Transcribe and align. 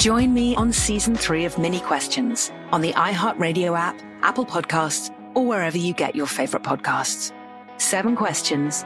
Join 0.00 0.32
me 0.32 0.56
on 0.56 0.72
season 0.72 1.14
three 1.14 1.44
of 1.44 1.58
Minnie 1.58 1.80
Questions 1.80 2.50
on 2.72 2.80
the 2.80 2.94
iHeartRadio 2.94 3.78
app, 3.78 4.00
Apple 4.22 4.46
Podcasts, 4.46 5.14
or 5.34 5.44
wherever 5.44 5.76
you 5.76 5.92
get 5.92 6.16
your 6.16 6.24
favorite 6.24 6.62
podcasts. 6.62 7.34
Seven 7.76 8.16
questions, 8.16 8.82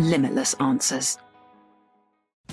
limitless 0.00 0.54
answers. 0.54 1.16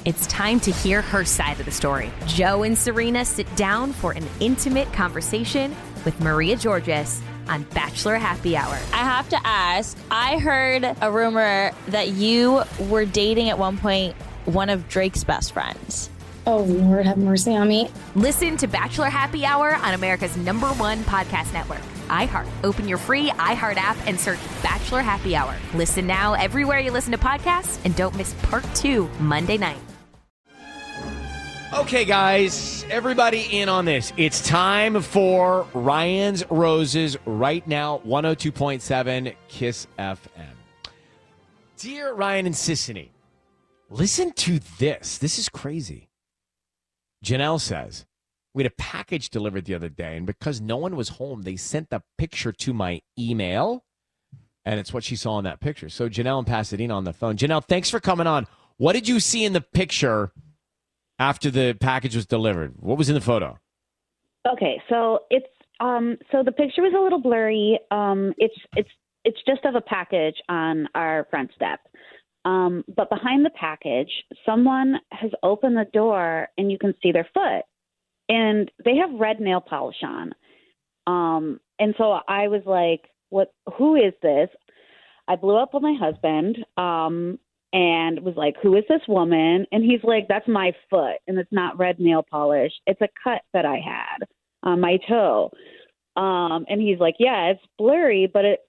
It's 0.05 0.27
time 0.27 0.59
to 0.59 0.71
hear 0.71 1.01
her 1.01 1.25
side 1.25 1.59
of 1.59 1.65
the 1.65 1.71
story. 1.71 2.11
Joe 2.27 2.61
and 2.61 2.77
Serena 2.77 3.25
sit 3.25 3.47
down 3.55 3.91
for 3.91 4.11
an 4.11 4.27
intimate 4.39 4.93
conversation 4.93 5.75
with 6.05 6.19
Maria 6.21 6.57
Georgas 6.57 7.23
on 7.47 7.63
Bachelor 7.73 8.17
Happy 8.17 8.55
Hour. 8.55 8.75
I 8.93 8.97
have 8.97 9.27
to 9.29 9.39
ask 9.43 9.97
I 10.11 10.37
heard 10.37 10.95
a 11.01 11.11
rumor 11.11 11.71
that 11.87 12.09
you 12.09 12.61
were 12.81 13.05
dating 13.05 13.49
at 13.49 13.57
one 13.57 13.79
point 13.79 14.15
one 14.45 14.69
of 14.69 14.87
Drake's 14.89 15.23
best 15.23 15.53
friends. 15.53 16.11
Oh, 16.47 16.59
Lord, 16.59 17.07
have 17.07 17.17
mercy 17.17 17.55
on 17.55 17.67
me. 17.67 17.89
Listen 18.13 18.55
to 18.57 18.67
Bachelor 18.67 19.09
Happy 19.09 19.45
Hour 19.45 19.75
on 19.77 19.95
America's 19.95 20.37
number 20.37 20.67
one 20.67 20.99
podcast 20.99 21.51
network, 21.53 21.81
iHeart. 22.07 22.47
Open 22.63 22.87
your 22.87 22.99
free 22.99 23.29
iHeart 23.31 23.77
app 23.77 23.97
and 24.05 24.19
search 24.19 24.37
Bachelor 24.61 25.01
Happy 25.01 25.35
Hour. 25.35 25.55
Listen 25.73 26.05
now 26.05 26.33
everywhere 26.33 26.79
you 26.79 26.91
listen 26.91 27.11
to 27.13 27.17
podcasts 27.17 27.79
and 27.83 27.95
don't 27.95 28.15
miss 28.15 28.35
part 28.43 28.63
two 28.75 29.09
Monday 29.19 29.57
night. 29.57 29.79
Okay, 31.73 32.05
guys, 32.05 32.85
everybody 32.91 33.59
in 33.59 33.67
on 33.67 33.85
this. 33.85 34.13
It's 34.15 34.47
time 34.47 35.01
for 35.01 35.67
Ryan's 35.73 36.49
Roses 36.51 37.17
right 37.25 37.67
now, 37.67 38.01
102.7 38.05 39.35
Kiss 39.47 39.87
FM. 39.97 40.45
Dear 41.77 42.13
Ryan 42.13 42.45
and 42.45 42.55
Sisanie, 42.55 43.09
listen 43.89 44.31
to 44.33 44.59
this. 44.77 45.17
This 45.17 45.39
is 45.39 45.49
crazy. 45.49 46.07
Janelle 47.25 47.59
says, 47.59 48.05
We 48.53 48.63
had 48.63 48.71
a 48.71 48.75
package 48.75 49.29
delivered 49.29 49.65
the 49.65 49.73
other 49.73 49.89
day, 49.89 50.15
and 50.15 50.25
because 50.25 50.61
no 50.61 50.77
one 50.77 50.95
was 50.95 51.09
home, 51.09 51.41
they 51.41 51.55
sent 51.55 51.89
the 51.89 52.03
picture 52.17 52.51
to 52.51 52.73
my 52.73 53.01
email, 53.17 53.83
and 54.63 54.79
it's 54.79 54.93
what 54.93 55.03
she 55.03 55.15
saw 55.15 55.39
in 55.39 55.43
that 55.45 55.59
picture. 55.59 55.89
So, 55.89 56.07
Janelle 56.07 56.39
in 56.39 56.45
Pasadena 56.45 56.95
on 56.95 57.03
the 57.03 57.13
phone. 57.13 57.35
Janelle, 57.35 57.65
thanks 57.65 57.89
for 57.89 57.99
coming 57.99 58.27
on. 58.27 58.47
What 58.77 58.93
did 58.93 59.07
you 59.07 59.19
see 59.19 59.43
in 59.43 59.53
the 59.53 59.61
picture 59.61 60.31
after 61.17 61.49
the 61.49 61.75
package 61.79 62.15
was 62.15 62.25
delivered? 62.25 62.73
What 62.79 62.97
was 62.97 63.09
in 63.09 63.15
the 63.15 63.21
photo? 63.21 63.57
Okay, 64.47 64.81
so 64.89 65.19
it's 65.29 65.47
um 65.79 66.17
so 66.31 66.43
the 66.43 66.51
picture 66.51 66.81
was 66.81 66.93
a 66.95 67.01
little 67.01 67.21
blurry. 67.21 67.79
Um 67.91 68.33
it's 68.37 68.55
it's 68.75 68.89
it's 69.23 69.39
just 69.47 69.65
of 69.65 69.75
a 69.75 69.81
package 69.81 70.35
on 70.49 70.87
our 70.93 71.25
front 71.29 71.51
step. 71.55 71.79
Um 72.45 72.83
but 72.95 73.09
behind 73.09 73.45
the 73.45 73.51
package, 73.51 74.11
someone 74.45 74.95
has 75.11 75.31
opened 75.43 75.77
the 75.77 75.89
door 75.91 76.47
and 76.57 76.71
you 76.71 76.77
can 76.77 76.93
see 77.01 77.11
their 77.11 77.27
foot. 77.33 77.63
And 78.29 78.71
they 78.83 78.95
have 78.97 79.19
red 79.19 79.39
nail 79.39 79.61
polish 79.61 80.01
on. 80.03 80.33
Um 81.07 81.59
and 81.79 81.93
so 81.97 82.19
I 82.27 82.47
was 82.47 82.61
like, 82.65 83.09
what 83.29 83.53
who 83.77 83.95
is 83.95 84.13
this? 84.21 84.49
I 85.27 85.35
blew 85.35 85.57
up 85.57 85.73
with 85.73 85.83
my 85.83 85.95
husband. 85.99 86.57
Um 86.77 87.39
and 87.75 88.21
was 88.21 88.35
like, 88.37 88.55
Who 88.63 88.77
is 88.77 88.85
this 88.87 89.01
woman? 89.07 89.67
And 89.71 89.83
he's 89.83 90.03
like, 90.03 90.27
That's 90.29 90.47
my 90.47 90.71
foot, 90.89 91.17
and 91.27 91.37
it's 91.37 91.51
not 91.51 91.77
red 91.77 91.99
nail 91.99 92.23
polish. 92.23 92.71
It's 92.87 93.01
a 93.01 93.09
cut 93.21 93.41
that 93.53 93.65
I 93.65 93.81
had 93.85 94.25
on 94.63 94.79
my 94.79 94.97
toe. 95.07 95.51
Um, 96.15 96.65
and 96.69 96.81
he's 96.81 96.99
like, 96.99 97.15
Yeah, 97.19 97.47
it's 97.47 97.61
blurry, 97.77 98.31
but 98.31 98.45
it 98.45 98.59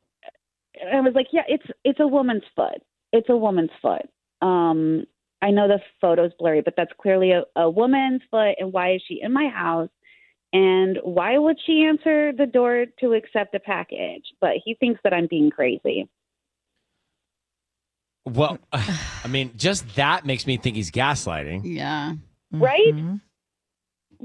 I 0.92 1.00
was 1.00 1.12
like, 1.14 1.28
Yeah, 1.32 1.44
it's 1.48 1.66
it's 1.84 2.00
a 2.00 2.06
woman's 2.06 2.42
foot. 2.56 2.82
It's 3.12 3.28
a 3.28 3.36
woman's 3.36 3.70
foot. 3.80 4.08
Um, 4.42 5.04
I 5.42 5.50
know 5.50 5.68
the 5.68 5.80
photo's 6.00 6.32
blurry, 6.38 6.60
but 6.62 6.74
that's 6.76 6.92
clearly 7.00 7.32
a, 7.32 7.42
a 7.56 7.70
woman's 7.70 8.22
foot 8.30 8.54
and 8.58 8.72
why 8.72 8.94
is 8.94 9.02
she 9.06 9.20
in 9.22 9.32
my 9.32 9.48
house? 9.48 9.88
And 10.52 10.98
why 11.02 11.36
would 11.38 11.58
she 11.66 11.84
answer 11.86 12.32
the 12.32 12.46
door 12.46 12.86
to 13.00 13.12
accept 13.12 13.54
a 13.54 13.60
package? 13.60 14.24
But 14.40 14.52
he 14.64 14.74
thinks 14.74 15.00
that 15.04 15.12
I'm 15.12 15.26
being 15.28 15.50
crazy. 15.50 16.08
Well, 18.24 18.58
I 18.72 19.28
mean, 19.28 19.52
just 19.56 19.96
that 19.96 20.24
makes 20.24 20.46
me 20.46 20.56
think 20.56 20.76
he's 20.76 20.90
gaslighting. 20.90 21.62
Yeah. 21.64 22.14
Right? 22.52 22.94
Mhm. 22.94 23.20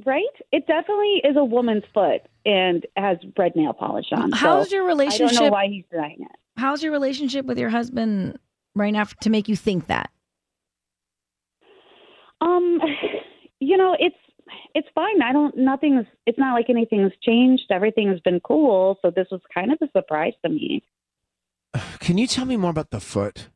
Right? 0.06 0.24
It 0.52 0.68
definitely 0.68 1.22
is 1.26 1.36
a 1.36 1.44
woman's 1.44 1.84
foot 1.94 2.22
and 2.46 2.86
has 2.96 3.18
red 3.38 3.56
nail 3.56 3.74
polish 3.74 4.06
on. 4.14 4.32
How's 4.32 4.70
So 4.70 4.76
your 4.76 4.86
I 4.86 4.88
don't 4.88 4.98
know 4.98 5.04
relationship? 5.04 5.52
why 5.52 5.68
he's 5.68 5.84
denying 5.92 6.22
it. 6.22 6.36
How's 6.58 6.82
your 6.82 6.92
relationship 6.94 7.46
with 7.46 7.58
your 7.60 7.70
husband 7.70 8.40
right 8.76 8.92
now 8.94 9.06
to 9.22 9.30
make 9.30 9.48
you 9.50 9.56
think 9.56 9.88
that? 9.88 10.10
Um, 12.42 12.80
you 13.60 13.78
know, 13.78 13.96
it's 14.00 14.16
it's 14.74 14.88
fine. 14.96 15.22
I 15.22 15.32
don't. 15.32 15.56
Nothing's. 15.58 16.06
It's 16.26 16.38
not 16.40 16.54
like 16.54 16.70
anything's 16.70 17.12
changed. 17.22 17.64
Everything 17.70 18.10
has 18.10 18.20
been 18.22 18.40
cool. 18.42 18.98
So 19.02 19.12
this 19.12 19.28
was 19.32 19.42
kind 19.54 19.72
of 19.72 19.78
a 19.82 19.90
surprise 19.92 20.34
to 20.44 20.50
me. 20.52 20.84
Can 22.00 22.18
you 22.18 22.28
tell 22.28 22.46
me 22.46 22.58
more 22.58 22.72
about 22.72 22.92
the 22.92 23.00
foot? 23.00 23.50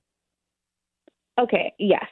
Okay. 1.39 1.73
Yes. 1.79 2.05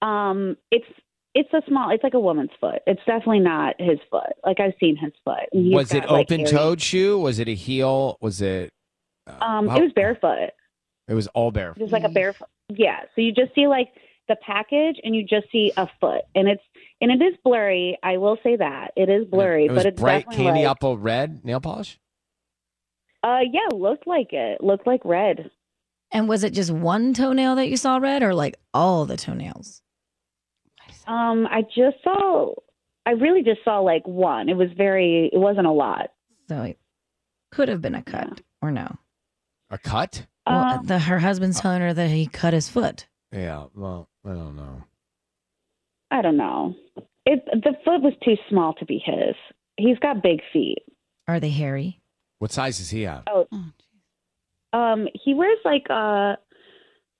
Um. 0.00 0.56
It's 0.70 0.86
it's 1.34 1.52
a 1.52 1.62
small. 1.68 1.90
It's 1.90 2.02
like 2.04 2.14
a 2.14 2.20
woman's 2.20 2.50
foot. 2.60 2.80
It's 2.86 3.00
definitely 3.06 3.40
not 3.40 3.74
his 3.78 3.98
foot. 4.10 4.32
Like 4.44 4.60
I've 4.60 4.74
seen 4.80 4.96
his 4.96 5.12
foot. 5.24 5.48
and 5.52 5.66
he's 5.66 5.74
Was 5.74 5.92
it 5.92 6.04
like, 6.10 6.26
open 6.26 6.40
hairy- 6.40 6.50
toed 6.50 6.80
shoe? 6.80 7.18
Was 7.18 7.38
it 7.38 7.48
a 7.48 7.54
heel? 7.54 8.16
Was 8.20 8.40
it? 8.40 8.72
uh, 9.26 9.44
Um. 9.44 9.68
how- 9.68 9.76
It 9.76 9.82
was 9.82 9.92
barefoot. 9.94 10.50
It 11.12 11.14
was 11.14 11.26
all 11.28 11.50
bare. 11.50 11.74
Just 11.76 11.92
like 11.92 12.04
a 12.04 12.08
barefoot. 12.08 12.48
Yeah. 12.70 13.00
So 13.14 13.20
you 13.20 13.32
just 13.32 13.54
see 13.54 13.66
like 13.66 13.88
the 14.28 14.36
package, 14.36 14.96
and 15.04 15.14
you 15.14 15.22
just 15.22 15.46
see 15.52 15.70
a 15.76 15.86
foot, 16.00 16.22
and 16.34 16.48
it's 16.48 16.62
and 17.02 17.10
it 17.10 17.22
is 17.22 17.34
blurry. 17.44 17.98
I 18.02 18.16
will 18.16 18.38
say 18.42 18.56
that 18.56 18.92
it 18.96 19.10
is 19.10 19.26
blurry, 19.26 19.66
It 19.66 19.72
was 19.72 19.82
but 19.82 19.86
it's 19.92 20.00
bright 20.00 20.26
candy 20.30 20.62
like, 20.62 20.70
apple 20.70 20.96
red 20.96 21.44
nail 21.44 21.60
polish. 21.60 22.00
Uh, 23.22 23.40
yeah, 23.52 23.76
looked 23.76 24.06
like 24.06 24.32
it. 24.32 24.64
Looked 24.64 24.86
like 24.86 25.02
red. 25.04 25.50
And 26.10 26.30
was 26.30 26.44
it 26.44 26.54
just 26.54 26.70
one 26.70 27.12
toenail 27.12 27.56
that 27.56 27.68
you 27.68 27.76
saw 27.76 27.98
red 27.98 28.22
or 28.22 28.34
like 28.34 28.56
all 28.72 29.04
the 29.04 29.18
toenails? 29.18 29.82
Um, 31.06 31.46
I 31.46 31.60
just 31.60 32.02
saw. 32.02 32.54
I 33.04 33.10
really 33.10 33.42
just 33.42 33.62
saw 33.64 33.80
like 33.80 34.06
one. 34.06 34.48
It 34.48 34.56
was 34.56 34.70
very. 34.78 35.28
It 35.30 35.38
wasn't 35.38 35.66
a 35.66 35.72
lot. 35.72 36.08
So 36.48 36.62
it 36.62 36.78
could 37.50 37.68
have 37.68 37.82
been 37.82 37.94
a 37.94 38.02
cut 38.02 38.40
or 38.62 38.70
no. 38.70 38.96
A 39.68 39.76
cut? 39.76 40.26
Well, 40.46 40.78
Um, 40.80 40.86
the, 40.86 40.98
her 40.98 41.18
husband's 41.18 41.60
telling 41.60 41.80
her 41.80 41.94
that 41.94 42.08
he 42.10 42.26
cut 42.26 42.52
his 42.52 42.68
foot. 42.68 43.06
Yeah. 43.32 43.66
Well, 43.74 44.08
I 44.24 44.30
don't 44.30 44.56
know. 44.56 44.82
I 46.10 46.20
don't 46.22 46.36
know. 46.36 46.74
It 47.24 47.44
the 47.46 47.72
foot 47.84 48.02
was 48.02 48.12
too 48.24 48.36
small 48.50 48.74
to 48.74 48.84
be 48.84 48.98
his. 49.04 49.34
He's 49.78 49.98
got 50.00 50.22
big 50.22 50.40
feet. 50.52 50.78
Are 51.28 51.40
they 51.40 51.50
hairy? 51.50 52.00
What 52.40 52.50
size 52.52 52.80
is 52.80 52.90
he 52.90 53.02
have? 53.02 53.22
Oh, 53.28 53.46
um, 54.72 55.06
he 55.24 55.32
wears 55.34 55.58
like 55.64 55.86
a 55.88 56.36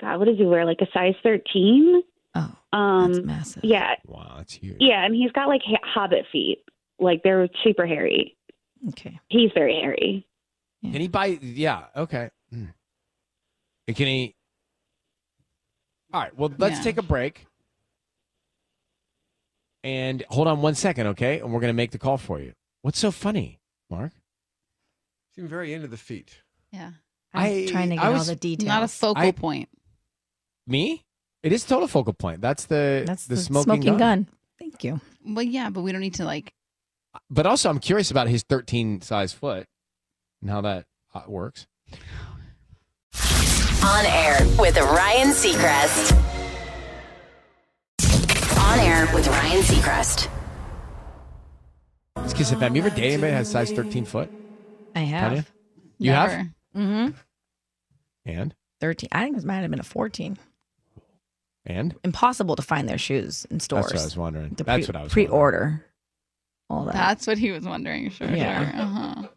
God, 0.00 0.18
what 0.18 0.24
does 0.26 0.36
he 0.36 0.44
wear? 0.44 0.64
Like 0.64 0.80
a 0.80 0.86
size 0.92 1.14
13? 1.22 2.02
Oh, 2.34 2.56
um, 2.72 3.12
that's 3.12 3.24
massive. 3.26 3.64
Yeah. 3.64 3.94
Wow, 4.06 4.34
that's 4.38 4.54
huge. 4.54 4.78
Yeah, 4.80 5.04
and 5.04 5.14
he's 5.14 5.30
got 5.32 5.48
like 5.48 5.60
ha- 5.64 5.78
hobbit 5.84 6.26
feet. 6.32 6.64
Like 6.98 7.22
they're 7.22 7.48
super 7.62 7.86
hairy. 7.86 8.36
Okay. 8.90 9.20
He's 9.28 9.50
very 9.54 9.74
hairy. 9.80 10.26
Can 10.82 11.00
he 11.00 11.06
buy? 11.08 11.26
Yeah. 11.40 11.84
Okay. 11.96 12.30
Hmm. 12.52 12.64
And 13.88 13.96
Can 13.96 14.06
he? 14.06 14.34
All 16.12 16.20
right. 16.20 16.36
Well, 16.36 16.52
let's 16.58 16.78
Yeah. 16.78 16.82
take 16.84 16.98
a 16.98 17.02
break. 17.02 17.46
And 19.84 20.24
hold 20.28 20.46
on 20.46 20.62
one 20.62 20.74
second, 20.74 21.08
okay? 21.08 21.40
And 21.40 21.52
we're 21.52 21.60
gonna 21.60 21.72
make 21.72 21.90
the 21.90 21.98
call 21.98 22.18
for 22.18 22.38
you. 22.40 22.52
What's 22.82 22.98
so 22.98 23.10
funny, 23.10 23.60
Mark? 23.90 24.12
Seem 25.34 25.48
very 25.48 25.72
into 25.72 25.88
the 25.88 25.96
feet. 25.96 26.42
Yeah. 26.70 26.92
I'm 27.34 27.42
I- 27.42 27.66
trying 27.66 27.88
to 27.90 27.96
I 27.96 27.98
get 27.98 28.06
all 28.18 28.24
the 28.24 28.36
details. 28.36 28.68
Not 28.68 28.82
a 28.82 28.88
focal 28.88 29.22
I- 29.22 29.32
point. 29.32 29.68
Me? 30.66 31.04
It 31.42 31.52
is 31.52 31.64
total 31.64 31.88
focal 31.88 32.12
point. 32.12 32.40
That's 32.40 32.66
the 32.66 33.02
That's 33.06 33.26
the, 33.26 33.34
the, 33.34 33.40
smoking, 33.40 33.80
gun. 33.80 33.98
gun. 33.98 34.28
Thank 34.60 34.84
you. 34.84 35.00
Well, 35.24 35.42
yeah, 35.42 35.70
but 35.70 35.82
we 35.82 35.90
don't 35.90 36.00
need 36.00 36.14
to 36.14 36.24
like. 36.24 36.54
But 37.28 37.46
also, 37.46 37.68
I'm 37.68 37.80
curious 37.80 38.10
about 38.12 38.28
his 38.28 38.44
13 38.44 39.00
size 39.00 39.32
foot 39.32 39.66
and 40.40 40.50
how 40.50 40.60
that 40.60 40.86
uh, 41.14 41.22
works. 41.26 41.66
On 43.84 44.04
air 44.06 44.38
with 44.58 44.76
Ryan 44.78 45.28
Seacrest. 45.28 46.12
On 48.58 48.78
air 48.78 49.08
with 49.14 49.26
Ryan 49.26 49.62
Seacrest. 49.62 50.28
It's 52.18 52.32
Kiss 52.32 52.52
FM. 52.52 52.74
You 52.76 52.82
ever 52.82 52.90
dated 52.90 53.04
anybody 53.12 53.32
that 53.32 53.38
has 53.38 53.50
size 53.50 53.72
13 53.72 54.04
foot? 54.04 54.30
I 54.94 55.00
Tanya? 55.00 55.16
have. 55.18 55.50
You 55.98 56.12
have? 56.12 56.30
Mm-hmm. 56.76 57.10
And 58.26 58.54
13. 58.80 59.08
I 59.12 59.24
think 59.24 59.38
it 59.38 59.44
might 59.44 59.60
have 59.60 59.70
been 59.70 59.80
a 59.80 59.84
14. 59.84 60.38
and 61.66 61.94
Impossible 62.04 62.56
to 62.56 62.62
find 62.62 62.88
their 62.88 62.98
shoes 62.98 63.46
in 63.50 63.58
stores. 63.60 63.86
that's 63.86 63.94
what 63.94 64.00
I 64.00 64.04
was 64.04 64.16
wondering. 64.16 64.50
The 64.54 64.64
That's 64.64 64.86
pre- 64.86 64.92
what 64.92 65.00
I 65.00 65.04
was 65.04 65.12
pre-order. 65.12 65.84
All 66.70 66.84
that. 66.86 66.94
That's 66.94 67.26
what 67.26 67.38
he 67.38 67.50
was 67.50 67.64
wondering. 67.64 68.10
Sure. 68.10 68.28
Yeah. 68.30 68.70
Sure. 68.70 68.80
Uh-huh. 68.82 69.28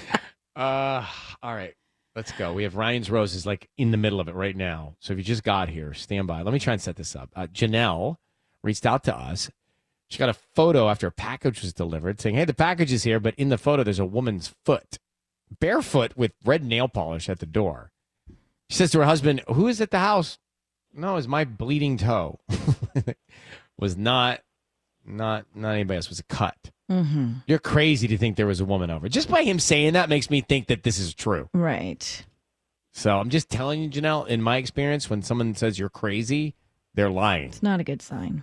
Uh, 0.56 1.04
all 1.42 1.54
right. 1.54 1.74
Let's 2.16 2.32
go. 2.32 2.54
We 2.54 2.62
have 2.62 2.76
Ryan's 2.76 3.10
Roses 3.10 3.44
like 3.44 3.68
in 3.76 3.90
the 3.90 3.98
middle 3.98 4.20
of 4.20 4.28
it 4.28 4.34
right 4.34 4.56
now. 4.56 4.94
So 5.00 5.12
if 5.12 5.18
you 5.18 5.22
just 5.22 5.44
got 5.44 5.68
here, 5.68 5.92
stand 5.92 6.26
by. 6.26 6.40
Let 6.40 6.54
me 6.54 6.58
try 6.58 6.72
and 6.72 6.80
set 6.80 6.96
this 6.96 7.14
up. 7.14 7.28
Uh, 7.36 7.46
Janelle 7.46 8.16
reached 8.62 8.86
out 8.86 9.04
to 9.04 9.14
us. 9.14 9.50
She 10.08 10.18
got 10.18 10.30
a 10.30 10.38
photo 10.54 10.88
after 10.88 11.06
a 11.06 11.12
package 11.12 11.60
was 11.60 11.74
delivered 11.74 12.18
saying, 12.18 12.36
Hey, 12.36 12.46
the 12.46 12.54
package 12.54 12.90
is 12.90 13.02
here, 13.02 13.20
but 13.20 13.34
in 13.34 13.50
the 13.50 13.58
photo, 13.58 13.82
there's 13.82 13.98
a 13.98 14.06
woman's 14.06 14.54
foot, 14.64 14.98
barefoot 15.60 16.16
with 16.16 16.32
red 16.42 16.64
nail 16.64 16.88
polish 16.88 17.28
at 17.28 17.38
the 17.38 17.44
door. 17.44 17.90
She 18.70 18.78
says 18.78 18.92
to 18.92 19.00
her 19.00 19.04
husband, 19.04 19.42
Who 19.48 19.68
is 19.68 19.82
at 19.82 19.90
the 19.90 19.98
house? 19.98 20.38
No, 20.94 21.16
it's 21.16 21.26
my 21.26 21.44
bleeding 21.44 21.98
toe. 21.98 22.40
was 23.78 23.98
not, 23.98 24.40
not, 25.04 25.44
not 25.54 25.72
anybody 25.72 25.96
else. 25.96 26.06
It 26.06 26.12
was 26.12 26.20
a 26.20 26.34
cut. 26.34 26.70
Mm-hmm. 26.90 27.32
You're 27.46 27.58
crazy 27.58 28.06
to 28.08 28.18
think 28.18 28.36
there 28.36 28.46
was 28.46 28.60
a 28.60 28.64
woman 28.64 28.90
over. 28.90 29.08
Just 29.08 29.28
by 29.28 29.42
him 29.42 29.58
saying 29.58 29.94
that 29.94 30.08
makes 30.08 30.30
me 30.30 30.40
think 30.40 30.68
that 30.68 30.82
this 30.82 30.98
is 30.98 31.14
true. 31.14 31.48
Right. 31.52 32.24
So 32.92 33.18
I'm 33.18 33.28
just 33.28 33.50
telling 33.50 33.82
you, 33.82 33.90
Janelle, 33.90 34.26
in 34.26 34.40
my 34.40 34.56
experience, 34.56 35.10
when 35.10 35.22
someone 35.22 35.54
says 35.54 35.78
you're 35.78 35.88
crazy, 35.88 36.54
they're 36.94 37.10
lying. 37.10 37.48
It's 37.48 37.62
not 37.62 37.80
a 37.80 37.84
good 37.84 38.00
sign. 38.00 38.42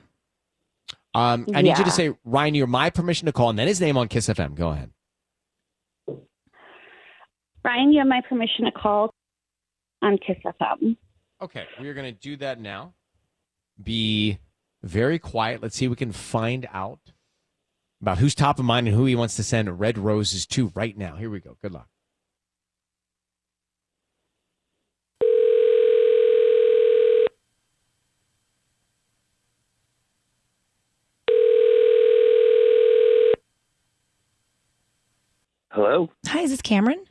Um, 1.15 1.47
I 1.53 1.61
need 1.61 1.77
you 1.77 1.83
to 1.83 1.91
say, 1.91 2.13
Ryan, 2.25 2.55
you're 2.55 2.67
my 2.67 2.89
permission 2.89 3.27
to 3.27 3.31
call, 3.31 3.49
and 3.49 3.57
then 3.57 3.67
his 3.67 3.79
name 3.79 3.97
on 3.97 4.07
Kiss 4.07 4.27
FM. 4.27 4.55
Go 4.55 4.69
ahead. 4.69 4.91
Ryan, 7.63 7.91
you 7.91 7.99
have 7.99 8.07
my 8.07 8.21
permission 8.27 8.65
to 8.65 8.71
call 8.71 9.13
on 10.01 10.17
Kiss 10.17 10.37
FM. 10.45 10.97
Okay, 11.41 11.65
we 11.79 11.87
are 11.87 11.93
going 11.93 12.13
to 12.13 12.19
do 12.19 12.35
that 12.37 12.59
now. 12.59 12.93
Be 13.81 14.39
very 14.81 15.17
quiet. 15.19 15.61
Let's 15.61 15.75
see 15.75 15.85
if 15.85 15.89
we 15.89 15.95
can 15.95 16.11
find 16.11 16.67
out 16.73 16.99
about 18.03 18.17
who's 18.17 18.35
top 18.35 18.59
of 18.59 18.65
mind 18.65 18.85
and 18.85 18.93
who 18.97 19.05
he 19.05 19.15
wants 19.15 19.37
to 19.37 19.43
send 19.43 19.79
red 19.79 19.97
roses 19.97 20.45
to 20.45 20.73
right 20.75 20.97
now. 20.97 21.15
Here 21.15 21.29
we 21.29 21.39
go. 21.39 21.55
Good 21.61 21.71
luck. 21.71 21.87
Hello, 35.69 36.09
Hi, 36.27 36.41
is 36.41 36.51
this 36.51 36.61
Cameron? 36.61 37.03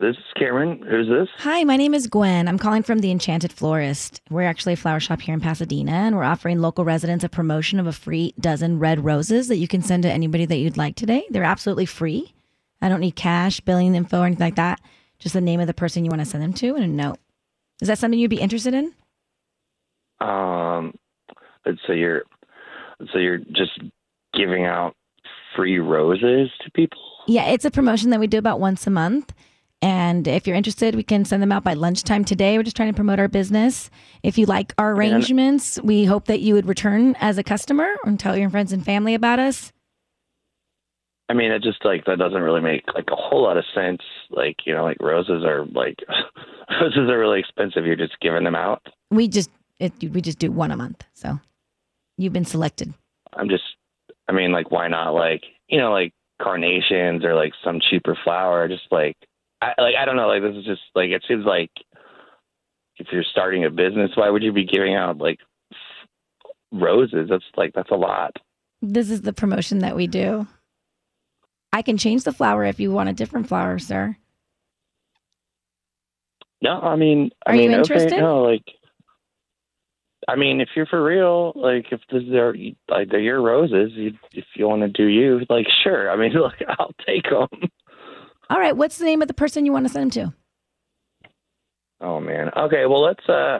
This 0.00 0.16
is 0.16 0.24
Cameron. 0.36 0.80
Who's 0.88 1.08
this? 1.08 1.28
Hi, 1.38 1.64
my 1.64 1.76
name 1.76 1.92
is 1.92 2.06
Gwen. 2.06 2.46
I'm 2.46 2.58
calling 2.58 2.82
from 2.82 3.00
the 3.00 3.10
Enchanted 3.10 3.52
Florist. 3.52 4.20
We're 4.30 4.42
actually 4.42 4.74
a 4.74 4.76
flower 4.76 5.00
shop 5.00 5.20
here 5.20 5.34
in 5.34 5.40
Pasadena, 5.40 5.90
and 5.90 6.16
we're 6.16 6.22
offering 6.22 6.60
local 6.60 6.84
residents 6.84 7.24
a 7.24 7.28
promotion 7.28 7.80
of 7.80 7.86
a 7.86 7.92
free 7.92 8.32
dozen 8.38 8.78
red 8.78 9.04
roses 9.04 9.48
that 9.48 9.56
you 9.56 9.66
can 9.66 9.82
send 9.82 10.04
to 10.04 10.10
anybody 10.10 10.44
that 10.44 10.58
you'd 10.58 10.76
like 10.76 10.94
today. 10.94 11.24
They're 11.30 11.42
absolutely 11.42 11.86
free. 11.86 12.32
I 12.80 12.88
don't 12.88 13.00
need 13.00 13.16
cash, 13.16 13.58
billing 13.60 13.94
info, 13.96 14.20
or 14.20 14.26
anything 14.26 14.46
like 14.46 14.54
that. 14.54 14.80
Just 15.18 15.32
the 15.32 15.40
name 15.40 15.58
of 15.58 15.66
the 15.66 15.74
person 15.74 16.04
you 16.04 16.10
want 16.10 16.20
to 16.20 16.26
send 16.26 16.44
them 16.44 16.52
to 16.54 16.76
and 16.76 16.84
a 16.84 16.88
note. 16.88 17.18
Is 17.80 17.88
that 17.88 17.98
something 17.98 18.20
you'd 18.20 18.30
be 18.30 18.40
interested 18.40 18.74
in? 18.74 18.92
Um, 20.20 20.94
so 21.86 21.92
you're, 21.92 22.22
so 23.12 23.18
you're 23.18 23.38
just 23.38 23.80
giving 24.32 24.64
out 24.64 24.94
free 25.56 25.80
roses 25.80 26.50
to 26.64 26.70
people. 26.70 27.00
Yeah, 27.26 27.46
it's 27.46 27.64
a 27.64 27.70
promotion 27.70 28.10
that 28.10 28.20
we 28.20 28.28
do 28.28 28.38
about 28.38 28.60
once 28.60 28.86
a 28.86 28.90
month. 28.90 29.32
And 29.80 30.26
if 30.26 30.46
you're 30.46 30.56
interested, 30.56 30.96
we 30.96 31.04
can 31.04 31.24
send 31.24 31.40
them 31.40 31.52
out 31.52 31.62
by 31.62 31.74
lunchtime 31.74 32.24
today. 32.24 32.56
We're 32.58 32.64
just 32.64 32.76
trying 32.76 32.90
to 32.90 32.96
promote 32.96 33.20
our 33.20 33.28
business. 33.28 33.90
If 34.22 34.36
you 34.36 34.46
like 34.46 34.74
our 34.76 34.92
arrangements, 34.92 35.80
we 35.82 36.04
hope 36.04 36.26
that 36.26 36.40
you 36.40 36.54
would 36.54 36.66
return 36.66 37.14
as 37.20 37.38
a 37.38 37.44
customer 37.44 37.94
and 38.04 38.18
tell 38.18 38.36
your 38.36 38.50
friends 38.50 38.72
and 38.72 38.84
family 38.84 39.14
about 39.14 39.38
us. 39.38 39.72
I 41.28 41.34
mean, 41.34 41.52
it 41.52 41.62
just 41.62 41.84
like 41.84 42.06
that 42.06 42.18
doesn't 42.18 42.40
really 42.40 42.60
make 42.62 42.84
like 42.94 43.08
a 43.12 43.16
whole 43.16 43.42
lot 43.42 43.58
of 43.58 43.64
sense. 43.74 44.00
Like 44.30 44.56
you 44.64 44.74
know, 44.74 44.82
like 44.82 44.96
roses 45.00 45.44
are 45.44 45.66
like 45.66 45.98
roses 46.80 47.10
are 47.10 47.18
really 47.18 47.40
expensive. 47.40 47.84
You're 47.84 47.96
just 47.96 48.18
giving 48.20 48.44
them 48.44 48.54
out. 48.54 48.82
We 49.10 49.28
just 49.28 49.50
it, 49.78 49.92
we 50.00 50.20
just 50.22 50.38
do 50.38 50.50
one 50.50 50.70
a 50.70 50.76
month. 50.76 51.04
So 51.12 51.38
you've 52.16 52.32
been 52.32 52.46
selected. 52.46 52.94
I'm 53.34 53.48
just, 53.48 53.62
I 54.26 54.32
mean, 54.32 54.52
like 54.52 54.70
why 54.70 54.88
not 54.88 55.10
like 55.10 55.42
you 55.68 55.78
know 55.78 55.92
like 55.92 56.12
carnations 56.40 57.24
or 57.24 57.34
like 57.34 57.52
some 57.62 57.78
cheaper 57.78 58.16
flower? 58.24 58.66
Just 58.66 58.86
like 58.90 59.16
I 59.60 59.74
like 59.78 59.94
I 59.98 60.04
don't 60.04 60.16
know. 60.16 60.28
Like 60.28 60.42
this 60.42 60.56
is 60.56 60.64
just 60.64 60.82
like 60.94 61.10
it 61.10 61.24
seems 61.26 61.44
like 61.44 61.70
if 62.96 63.08
you're 63.12 63.24
starting 63.24 63.64
a 63.64 63.70
business, 63.70 64.10
why 64.14 64.30
would 64.30 64.42
you 64.42 64.52
be 64.52 64.64
giving 64.64 64.94
out 64.94 65.18
like 65.18 65.38
roses? 66.72 67.28
That's 67.28 67.44
like 67.56 67.72
that's 67.74 67.90
a 67.90 67.96
lot. 67.96 68.36
This 68.82 69.10
is 69.10 69.22
the 69.22 69.32
promotion 69.32 69.80
that 69.80 69.96
we 69.96 70.06
do. 70.06 70.46
I 71.72 71.82
can 71.82 71.98
change 71.98 72.24
the 72.24 72.32
flower 72.32 72.64
if 72.64 72.80
you 72.80 72.90
want 72.92 73.08
a 73.08 73.12
different 73.12 73.48
flower, 73.48 73.78
sir. 73.78 74.16
No, 76.62 76.80
I 76.80 76.96
mean, 76.96 77.30
I 77.46 77.50
Are 77.50 77.54
you 77.54 77.68
mean, 77.68 77.78
interested? 77.78 78.12
okay, 78.14 78.20
no, 78.20 78.42
like, 78.42 78.64
I 80.26 80.34
mean, 80.34 80.60
if 80.60 80.70
you're 80.74 80.86
for 80.86 81.02
real, 81.02 81.52
like, 81.54 81.86
if 81.92 82.00
this 82.10 82.24
is 82.24 82.34
are 82.34 82.54
like 82.88 83.10
they're 83.10 83.20
your 83.20 83.40
roses, 83.40 83.92
you, 83.94 84.12
if 84.32 84.44
you 84.56 84.66
want 84.66 84.82
to 84.82 84.88
do 84.88 85.06
you, 85.06 85.40
like, 85.48 85.66
sure. 85.84 86.10
I 86.10 86.16
mean, 86.16 86.32
look, 86.34 86.54
I'll 86.68 86.94
take 87.06 87.24
them. 87.24 87.48
All 88.50 88.58
right, 88.58 88.76
what's 88.76 88.98
the 88.98 89.04
name 89.04 89.22
of 89.22 89.28
the 89.28 89.34
person 89.34 89.66
you 89.66 89.72
want 89.72 89.86
to 89.86 89.92
send 89.92 90.12
them 90.12 90.32
to? 90.32 90.34
Oh 92.00 92.20
man. 92.20 92.50
Okay, 92.56 92.86
well, 92.86 93.02
let's. 93.02 93.28
uh 93.28 93.58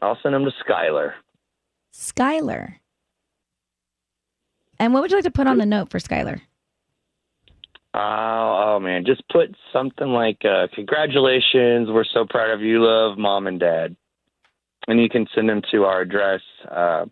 I'll 0.00 0.18
send 0.22 0.34
them 0.34 0.44
to 0.44 0.50
Skylar. 0.64 1.12
Skylar. 1.94 2.76
And 4.78 4.92
what 4.92 5.02
would 5.02 5.10
you 5.10 5.16
like 5.16 5.24
to 5.24 5.30
put 5.30 5.46
on 5.46 5.58
the 5.58 5.66
note 5.66 5.90
for 5.90 6.00
Skylar? 6.00 6.40
Oh, 7.94 8.74
oh 8.74 8.80
man, 8.80 9.04
just 9.04 9.22
put 9.30 9.54
something 9.72 10.08
like, 10.08 10.38
uh, 10.44 10.66
"Congratulations, 10.74 11.88
we're 11.90 12.04
so 12.04 12.24
proud 12.28 12.50
of 12.50 12.62
you, 12.62 12.82
love, 12.82 13.18
mom 13.18 13.46
and 13.46 13.60
dad," 13.60 13.94
and 14.88 14.98
you 14.98 15.10
can 15.10 15.26
send 15.34 15.48
them 15.48 15.60
to 15.70 15.84
our 15.84 16.00
address. 16.00 16.40
Uh, 16.70 17.04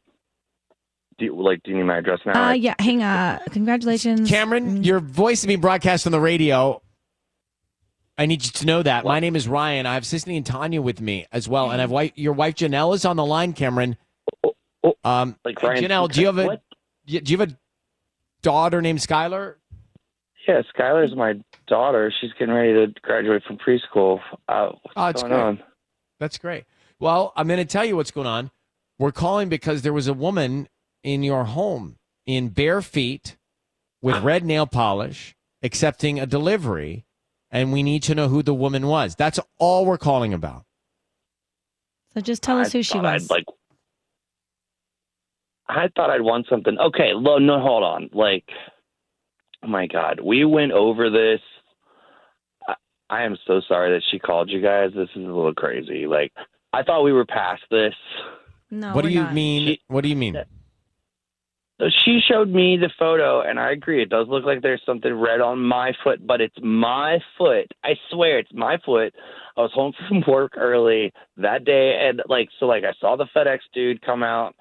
do 1.20 1.26
you, 1.26 1.40
like, 1.40 1.62
do 1.62 1.70
you 1.70 1.76
need 1.76 1.84
my 1.84 1.98
address 1.98 2.18
now? 2.26 2.48
Uh, 2.48 2.52
yeah, 2.52 2.74
hang 2.80 3.02
on. 3.02 3.38
Congratulations. 3.50 4.28
Cameron, 4.28 4.82
your 4.82 4.98
voice 4.98 5.40
is 5.40 5.46
being 5.46 5.60
broadcast 5.60 6.06
on 6.06 6.12
the 6.12 6.18
radio. 6.20 6.82
I 8.18 8.26
need 8.26 8.44
you 8.44 8.50
to 8.50 8.66
know 8.66 8.82
that. 8.82 9.04
My 9.04 9.20
name 9.20 9.36
is 9.36 9.46
Ryan. 9.46 9.86
I 9.86 9.94
have 9.94 10.02
Sisanie 10.02 10.36
and 10.36 10.44
Tanya 10.44 10.82
with 10.82 11.00
me 11.00 11.26
as 11.32 11.48
well, 11.48 11.70
and 11.70 11.80
I've 11.80 11.90
wife, 11.90 12.12
your 12.16 12.32
wife 12.32 12.54
Janelle 12.56 12.94
is 12.94 13.04
on 13.04 13.16
the 13.16 13.24
line. 13.24 13.52
Cameron, 13.52 13.96
um, 15.04 15.36
Like 15.44 15.62
Ryan 15.62 15.84
Janelle, 15.84 16.10
do 16.10 16.20
you 16.20 16.26
have 16.26 16.38
a 16.38 16.46
what? 16.46 16.62
do 17.06 17.20
you 17.24 17.38
have 17.38 17.50
a 17.50 17.56
daughter 18.42 18.82
named 18.82 18.98
Skylar? 18.98 19.54
Yeah, 20.46 20.62
Skylar's 20.76 21.14
my 21.14 21.34
daughter. 21.66 22.12
She's 22.20 22.32
getting 22.38 22.54
ready 22.54 22.72
to 22.74 23.00
graduate 23.00 23.42
from 23.46 23.58
preschool. 23.58 24.20
Uh, 24.48 24.70
what's 24.82 24.94
Oh, 24.96 25.06
it's 25.06 25.22
going 25.22 25.32
great. 25.32 25.42
on? 25.42 25.62
That's 26.18 26.38
great. 26.38 26.64
Well, 26.98 27.32
I'm 27.36 27.46
going 27.46 27.58
to 27.58 27.64
tell 27.64 27.84
you 27.84 27.96
what's 27.96 28.10
going 28.10 28.26
on. 28.26 28.50
We're 28.98 29.12
calling 29.12 29.48
because 29.48 29.80
there 29.82 29.92
was 29.94 30.08
a 30.08 30.12
woman 30.14 30.68
in 31.02 31.22
your 31.22 31.44
home 31.44 31.96
in 32.26 32.48
bare 32.48 32.82
feet 32.82 33.36
with 34.02 34.22
red 34.22 34.44
nail 34.44 34.66
polish 34.66 35.34
accepting 35.62 36.18
a 36.18 36.26
delivery 36.26 37.04
and 37.50 37.72
we 37.72 37.82
need 37.82 38.02
to 38.04 38.14
know 38.14 38.28
who 38.28 38.42
the 38.42 38.54
woman 38.54 38.86
was. 38.86 39.16
That's 39.16 39.40
all 39.58 39.84
we're 39.84 39.98
calling 39.98 40.32
about. 40.32 40.64
So 42.14 42.20
just 42.20 42.42
tell 42.42 42.58
us 42.58 42.72
who 42.72 42.82
she 42.82 42.98
was. 42.98 43.24
I'd, 43.24 43.30
like, 43.30 43.44
I 45.68 45.88
thought 45.94 46.10
I'd 46.10 46.22
want 46.22 46.46
something. 46.48 46.76
Okay, 46.78 47.12
lo, 47.14 47.38
no, 47.38 47.60
hold 47.60 47.82
on. 47.84 48.10
Like, 48.12 48.44
oh 49.62 49.68
my 49.68 49.86
God, 49.86 50.20
we 50.24 50.44
went 50.44 50.72
over 50.72 51.10
this. 51.10 51.40
I, 52.66 52.74
I 53.08 53.22
am 53.24 53.36
so 53.46 53.60
sorry 53.68 53.92
that 53.92 54.02
she 54.10 54.18
called 54.18 54.50
you 54.50 54.60
guys. 54.60 54.90
This 54.94 55.08
is 55.14 55.24
a 55.24 55.26
little 55.26 55.54
crazy. 55.54 56.06
Like, 56.06 56.32
I 56.72 56.82
thought 56.82 57.02
we 57.02 57.12
were 57.12 57.26
past 57.26 57.62
this. 57.70 57.94
No, 58.70 58.92
what 58.92 59.02
do 59.02 59.08
we're 59.08 59.14
you 59.14 59.22
not. 59.22 59.34
mean? 59.34 59.76
what 59.88 60.02
do 60.02 60.08
you 60.08 60.16
mean? 60.16 60.42
So 61.80 61.86
she 62.04 62.20
showed 62.20 62.50
me 62.50 62.76
the 62.76 62.90
photo, 62.98 63.40
and 63.40 63.58
I 63.58 63.72
agree. 63.72 64.02
It 64.02 64.10
does 64.10 64.28
look 64.28 64.44
like 64.44 64.60
there's 64.60 64.82
something 64.84 65.14
red 65.14 65.40
on 65.40 65.64
my 65.64 65.92
foot, 66.04 66.26
but 66.26 66.42
it's 66.42 66.56
my 66.62 67.18
foot. 67.38 67.72
I 67.82 67.94
swear 68.10 68.38
it's 68.38 68.52
my 68.52 68.76
foot. 68.84 69.14
I 69.56 69.62
was 69.62 69.70
home 69.72 69.94
from 70.08 70.22
work 70.28 70.58
early 70.58 71.10
that 71.38 71.64
day, 71.64 71.98
and 72.02 72.20
like, 72.28 72.50
so 72.60 72.66
like 72.66 72.84
I 72.84 72.92
saw 73.00 73.16
the 73.16 73.26
FedEx 73.34 73.60
dude 73.72 74.02
come 74.02 74.22
out, 74.22 74.54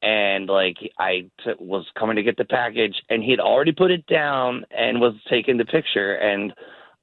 and 0.00 0.48
like 0.48 0.78
I 0.98 1.28
t- 1.44 1.52
was 1.58 1.84
coming 1.98 2.16
to 2.16 2.22
get 2.22 2.38
the 2.38 2.46
package, 2.46 2.96
and 3.10 3.22
he 3.22 3.32
had 3.32 3.40
already 3.40 3.72
put 3.72 3.90
it 3.90 4.06
down 4.06 4.64
and 4.70 4.98
was 4.98 5.14
taking 5.28 5.58
the 5.58 5.66
picture, 5.66 6.14
and 6.14 6.54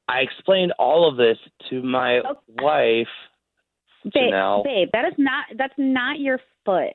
I 0.07 0.21
explained 0.21 0.73
all 0.79 1.07
of 1.07 1.15
this 1.15 1.37
to 1.69 1.83
my 1.83 2.21
wife. 2.59 3.07
Babe, 4.03 4.13
Janelle. 4.33 4.63
babe, 4.63 4.89
that 4.93 5.05
is 5.05 5.13
not 5.19 5.45
that's 5.59 5.75
not 5.77 6.19
your 6.19 6.39
foot. 6.65 6.93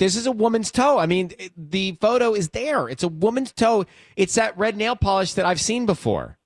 This 0.00 0.16
is 0.16 0.26
a 0.26 0.32
woman's 0.32 0.70
toe. 0.72 0.98
I 0.98 1.04
mean, 1.04 1.30
the 1.58 1.92
photo 2.00 2.32
is 2.32 2.48
there. 2.48 2.88
It's 2.88 3.02
a 3.02 3.08
woman's 3.08 3.52
toe. 3.52 3.84
It's 4.16 4.34
that 4.36 4.56
red 4.56 4.74
nail 4.74 4.96
polish 4.96 5.34
that 5.34 5.44
I've 5.44 5.60
seen 5.60 5.84
before. 5.84 6.38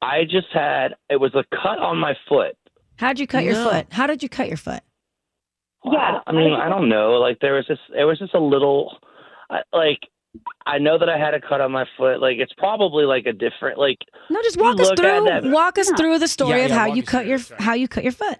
I 0.00 0.22
just 0.24 0.46
had 0.52 0.94
it 1.10 1.20
was 1.20 1.34
a 1.34 1.44
cut 1.54 1.78
on 1.78 1.98
my 1.98 2.14
foot. 2.26 2.56
How'd 2.96 3.18
you 3.18 3.26
cut 3.26 3.44
your 3.44 3.54
foot? 3.54 3.88
How 3.90 4.06
did 4.06 4.22
you 4.22 4.30
cut 4.30 4.48
your 4.48 4.56
foot? 4.56 4.80
Yeah, 5.84 6.20
I 6.26 6.32
mean, 6.32 6.54
I 6.54 6.70
don't 6.70 6.88
know. 6.88 7.12
Like 7.20 7.38
there 7.40 7.52
was 7.52 7.66
just 7.66 7.82
it 7.94 8.04
was 8.04 8.18
just 8.18 8.32
a 8.32 8.40
little, 8.40 8.96
like 9.74 9.98
I 10.64 10.78
know 10.78 10.98
that 10.98 11.10
I 11.10 11.18
had 11.18 11.34
a 11.34 11.40
cut 11.40 11.60
on 11.60 11.70
my 11.70 11.84
foot. 11.98 12.20
Like 12.20 12.38
it's 12.38 12.52
probably 12.54 13.04
like 13.04 13.26
a 13.26 13.32
different 13.34 13.78
like. 13.78 13.98
No, 14.30 14.42
just 14.42 14.56
walk 14.58 14.80
us 14.80 14.88
through. 14.96 15.24
that- 15.24 15.44
Walk 15.44 15.76
us 15.78 15.90
through 15.98 16.18
the 16.18 16.28
story 16.28 16.60
Yeah, 16.60 16.64
of 16.64 16.70
yeah, 16.70 16.78
how 16.78 16.86
you 16.94 17.02
cut 17.02 17.26
your 17.26 17.38
how 17.58 17.74
you 17.74 17.88
cut 17.88 18.04
your 18.04 18.12
foot. 18.14 18.38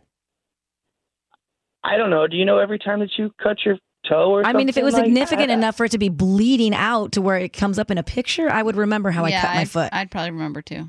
I 1.86 1.96
don't 1.96 2.10
know. 2.10 2.26
Do 2.26 2.36
you 2.36 2.44
know 2.44 2.58
every 2.58 2.78
time 2.78 3.00
that 3.00 3.10
you 3.16 3.32
cut 3.40 3.58
your 3.64 3.78
toe 4.08 4.32
or 4.32 4.44
I 4.44 4.52
mean, 4.52 4.68
if 4.68 4.76
it 4.76 4.84
was 4.84 4.94
like 4.94 5.04
significant 5.04 5.48
that? 5.48 5.54
enough 5.54 5.76
for 5.76 5.84
it 5.84 5.92
to 5.92 5.98
be 5.98 6.08
bleeding 6.08 6.74
out 6.74 7.12
to 7.12 7.22
where 7.22 7.36
it 7.36 7.52
comes 7.52 7.78
up 7.78 7.90
in 7.90 7.98
a 7.98 8.02
picture, 8.02 8.50
I 8.50 8.62
would 8.62 8.76
remember 8.76 9.10
how 9.10 9.24
yeah, 9.26 9.38
I 9.38 9.40
cut 9.40 9.54
my 9.54 9.60
I'd, 9.60 9.70
foot. 9.70 9.88
I'd 9.92 10.10
probably 10.10 10.32
remember 10.32 10.62
too. 10.62 10.88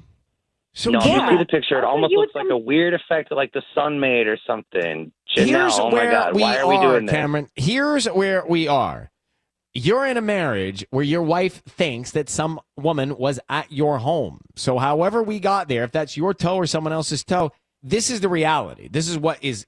So 0.74 0.92
no, 0.92 1.00
yeah. 1.00 1.32
you 1.32 1.38
see 1.38 1.44
the 1.44 1.46
picture. 1.46 1.78
It 1.78 1.84
almost 1.84 2.14
looks 2.14 2.36
like 2.36 2.50
a 2.52 2.58
weird 2.58 2.94
effect 2.94 3.32
like 3.32 3.52
the 3.52 3.64
sun 3.74 4.00
made 4.00 4.28
or 4.28 4.38
something. 4.46 5.12
Janelle, 5.36 5.46
Here's 5.46 5.80
oh 5.80 5.92
where 5.92 6.06
my 6.06 6.12
God, 6.12 6.36
we 6.36 6.42
why 6.42 6.58
are, 6.58 6.66
are, 6.66 6.68
we 6.68 6.80
doing 6.80 7.06
this? 7.06 7.14
Cameron. 7.14 7.48
Here's 7.56 8.06
where 8.06 8.46
we 8.46 8.68
are. 8.68 9.12
You're 9.74 10.06
in 10.06 10.18
a 10.18 10.22
marriage 10.22 10.86
where 10.90 11.04
your 11.04 11.24
wife 11.24 11.64
thinks 11.66 12.12
that 12.12 12.30
some 12.30 12.60
woman 12.76 13.18
was 13.18 13.40
at 13.50 13.72
your 13.72 14.00
home. 14.00 14.42
So, 14.56 14.78
however 14.78 15.22
we 15.22 15.40
got 15.40 15.68
there, 15.68 15.84
if 15.84 15.92
that's 15.92 16.18
your 16.18 16.34
toe 16.34 16.56
or 16.56 16.66
someone 16.66 16.94
else's 16.94 17.24
toe, 17.24 17.52
this 17.84 18.10
is 18.10 18.22
the 18.22 18.30
reality. 18.30 18.88
This 18.88 19.08
is 19.08 19.18
what 19.18 19.44
is 19.44 19.66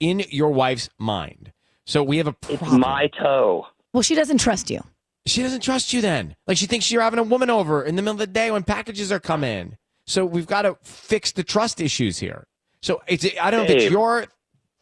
in 0.00 0.24
your 0.30 0.50
wife's 0.50 0.88
mind. 0.98 1.52
So 1.86 2.02
we 2.02 2.18
have 2.18 2.26
a 2.28 2.36
It's 2.48 2.58
problem. 2.58 2.80
my 2.80 3.08
toe. 3.08 3.66
Well, 3.92 4.02
she 4.02 4.14
doesn't 4.14 4.38
trust 4.38 4.70
you. 4.70 4.80
She 5.26 5.42
doesn't 5.42 5.60
trust 5.62 5.92
you 5.92 6.00
then. 6.00 6.36
Like 6.46 6.56
she 6.56 6.66
thinks 6.66 6.90
you're 6.90 7.02
having 7.02 7.18
a 7.18 7.22
woman 7.24 7.48
over 7.50 7.82
in 7.82 7.96
the 7.96 8.02
middle 8.02 8.14
of 8.14 8.18
the 8.18 8.26
day 8.26 8.50
when 8.50 8.62
packages 8.62 9.10
are 9.12 9.20
coming. 9.20 9.76
So 10.06 10.26
we've 10.26 10.46
got 10.46 10.62
to 10.62 10.76
fix 10.82 11.32
the 11.32 11.42
trust 11.42 11.80
issues 11.80 12.18
here. 12.18 12.46
So 12.82 13.02
it's 13.06 13.26
I 13.40 13.50
don't 13.50 13.60
know 13.66 13.72
if 13.74 13.82
it's 13.82 13.90
your 13.90 14.26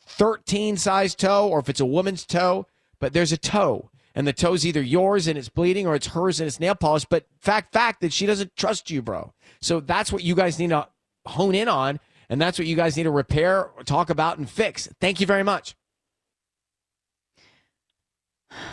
13 0.06 0.76
size 0.76 1.14
toe 1.14 1.48
or 1.48 1.60
if 1.60 1.68
it's 1.68 1.80
a 1.80 1.86
woman's 1.86 2.26
toe, 2.26 2.66
but 3.00 3.12
there's 3.12 3.32
a 3.32 3.36
toe. 3.36 3.90
And 4.14 4.26
the 4.26 4.32
toe's 4.32 4.66
either 4.66 4.82
yours 4.82 5.26
and 5.26 5.38
it's 5.38 5.48
bleeding 5.48 5.86
or 5.86 5.94
it's 5.94 6.08
hers 6.08 6.38
and 6.40 6.46
it's 6.46 6.60
nail 6.60 6.74
polish. 6.74 7.04
But 7.06 7.24
fact, 7.40 7.72
fact 7.72 8.00
that 8.02 8.12
she 8.12 8.26
doesn't 8.26 8.54
trust 8.56 8.90
you, 8.90 9.00
bro. 9.00 9.32
So 9.60 9.80
that's 9.80 10.12
what 10.12 10.22
you 10.22 10.34
guys 10.34 10.58
need 10.58 10.70
to 10.70 10.86
hone 11.24 11.54
in 11.54 11.68
on. 11.68 11.98
And 12.32 12.40
that's 12.40 12.58
what 12.58 12.66
you 12.66 12.76
guys 12.76 12.96
need 12.96 13.02
to 13.02 13.10
repair, 13.10 13.68
talk 13.84 14.08
about, 14.08 14.38
and 14.38 14.48
fix. 14.48 14.88
Thank 15.02 15.20
you 15.20 15.26
very 15.26 15.42
much. 15.42 15.74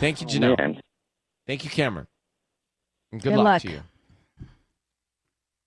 Thank 0.00 0.22
you, 0.22 0.26
Oh, 0.26 0.30
Janelle. 0.30 0.58
man. 0.58 0.80
Thank 1.46 1.64
you, 1.64 1.68
Cameron. 1.70 2.06
And 3.12 3.20
good, 3.20 3.30
Good 3.30 3.36
luck, 3.36 3.44
luck. 3.44 3.62
to 3.62 3.70
you. 3.70 3.82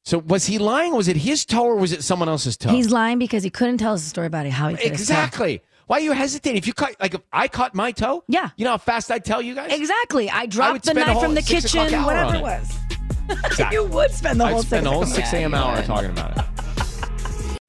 So 0.06 0.18
was 0.18 0.48
he 0.48 0.58
lying? 0.58 0.96
Was 0.96 1.08
it 1.08 1.18
his 1.18 1.46
toe 1.46 1.66
or 1.66 1.76
was 1.76 1.92
it 1.92 2.04
someone 2.04 2.30
else's 2.30 2.58
toe? 2.58 2.72
He's 2.72 2.90
lying 2.90 3.20
because 3.20 3.44
he 3.44 3.52
couldn't 3.52 3.78
tell 3.78 3.94
us 3.94 4.04
a 4.04 4.10
story 4.10 4.26
about 4.26 4.48
it, 4.48 4.54
how 4.54 4.70
he 4.70 4.76
cut 4.76 4.86
exactly. 4.88 5.62
Why 5.86 5.98
are 5.98 6.02
you 6.02 6.14
hesitating? 6.14 6.58
If 6.58 6.66
you 6.66 6.74
cut, 6.74 6.96
like, 7.00 7.14
if 7.14 7.22
I 7.32 7.48
cut 7.48 7.76
my 7.76 7.92
toe, 7.92 8.24
Yeah. 8.28 8.50
you 8.58 8.66
know 8.66 8.72
how 8.72 8.78
fast 8.80 9.12
I 9.12 9.20
tell 9.20 9.40
you 9.40 9.54
guys. 9.54 9.72
Exactly. 9.72 10.32
I 10.32 10.42
would 10.42 10.50
dropped 10.50 10.84
the 10.86 10.96
knife 10.96 11.20
from 11.20 11.36
the 11.36 11.44
kitchen, 11.44 11.94
hour 11.94 12.06
whatever 12.08 12.36
it 12.36 12.40
it. 12.40 12.42
was. 12.42 12.76
Exactly. 13.46 13.78
you 13.78 13.86
would 13.86 14.10
spend 14.12 14.40
the 14.40 14.46
I'd 14.46 14.54
whole 14.54 14.64
spend 14.64 14.86
the 14.88 14.90
whole 14.92 15.06
six 15.06 15.30
six 15.30 15.34
a.m. 15.34 15.54
hour 15.54 15.82
talking 15.84 16.10
about 16.10 16.38
it. 16.38 16.53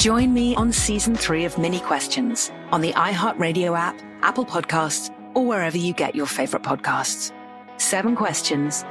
Join 0.00 0.32
me 0.32 0.54
on 0.54 0.72
season 0.72 1.14
three 1.14 1.44
of 1.44 1.58
Minnie 1.58 1.80
Questions 1.80 2.50
on 2.70 2.80
the 2.80 2.94
iHeartRadio 2.94 3.78
app, 3.78 4.00
Apple 4.22 4.46
Podcasts, 4.46 5.14
or 5.34 5.44
wherever 5.44 5.76
you 5.76 5.92
get 5.92 6.14
your 6.14 6.24
favorite 6.24 6.62
podcasts. 6.62 7.32
Seven 7.76 8.16
questions, 8.16 8.82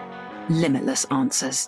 limitless 0.49 1.05
answers. 1.05 1.67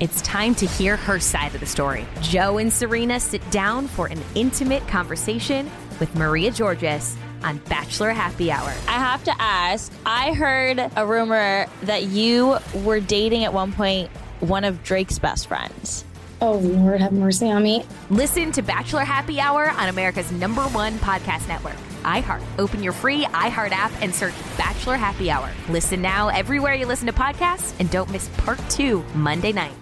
It's 0.00 0.22
time 0.22 0.54
to 0.54 0.66
hear 0.66 0.96
her 0.96 1.20
side 1.20 1.54
of 1.54 1.60
the 1.60 1.66
story. 1.66 2.06
Joe 2.22 2.56
and 2.56 2.72
Serena 2.72 3.20
sit 3.20 3.42
down 3.50 3.86
for 3.86 4.06
an 4.06 4.22
intimate 4.34 4.88
conversation 4.88 5.70
with 5.98 6.14
Maria 6.14 6.52
Georgas 6.52 7.18
on 7.42 7.58
Bachelor 7.68 8.12
Happy 8.12 8.50
Hour. 8.50 8.70
I 8.88 8.92
have 8.92 9.22
to 9.24 9.34
ask. 9.38 9.92
I 10.06 10.32
heard 10.32 10.90
a 10.96 11.04
rumor 11.04 11.66
that 11.82 12.04
you 12.04 12.56
were 12.76 13.00
dating 13.00 13.44
at 13.44 13.52
one 13.52 13.74
point 13.74 14.10
one 14.40 14.64
of 14.64 14.82
Drake's 14.82 15.18
best 15.18 15.48
friends. 15.48 16.06
Oh, 16.42 16.56
Lord, 16.56 17.00
have 17.02 17.12
mercy 17.12 17.50
on 17.50 17.62
me. 17.62 17.84
Listen 18.08 18.50
to 18.52 18.62
Bachelor 18.62 19.04
Happy 19.04 19.40
Hour 19.40 19.70
on 19.72 19.90
America's 19.90 20.32
number 20.32 20.62
one 20.62 20.94
podcast 20.94 21.46
network, 21.48 21.76
iHeart. 22.02 22.42
Open 22.58 22.82
your 22.82 22.94
free 22.94 23.24
iHeart 23.24 23.72
app 23.72 23.92
and 24.00 24.14
search 24.14 24.32
Bachelor 24.56 24.96
Happy 24.96 25.30
Hour. 25.30 25.50
Listen 25.68 26.00
now 26.00 26.28
everywhere 26.28 26.72
you 26.72 26.86
listen 26.86 27.06
to 27.08 27.12
podcasts 27.12 27.78
and 27.78 27.90
don't 27.90 28.10
miss 28.10 28.28
part 28.38 28.58
two 28.70 29.04
Monday 29.14 29.52
night. 29.52 29.74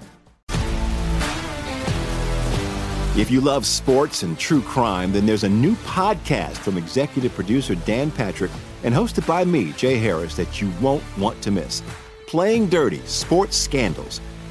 If 3.16 3.30
you 3.30 3.40
love 3.40 3.64
sports 3.64 4.24
and 4.24 4.38
true 4.38 4.62
crime, 4.62 5.12
then 5.12 5.26
there's 5.26 5.44
a 5.44 5.48
new 5.48 5.74
podcast 5.76 6.56
from 6.56 6.76
executive 6.76 7.34
producer 7.34 7.74
Dan 7.76 8.10
Patrick 8.10 8.50
and 8.82 8.94
hosted 8.94 9.26
by 9.26 9.44
me, 9.44 9.72
Jay 9.72 9.96
Harris, 9.96 10.36
that 10.36 10.60
you 10.60 10.72
won't 10.80 11.04
want 11.16 11.40
to 11.42 11.50
miss. 11.50 11.82
Playing 12.26 12.68
Dirty 12.68 13.00
Sports 13.06 13.56
Scandals. 13.56 14.20